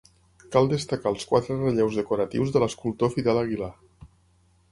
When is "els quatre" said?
1.15-1.57